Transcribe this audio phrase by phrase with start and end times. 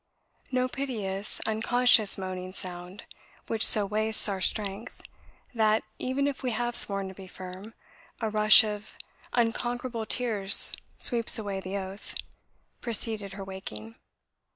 [0.59, 3.03] "No piteous, unconscious moaning sound
[3.45, 5.03] which so wastes our strength
[5.53, 7.75] that, even if we have sworn to be firm,
[8.19, 8.97] a rush of
[9.33, 12.15] unconquerable tears sweeps away the oath
[12.81, 13.93] preceded her waking.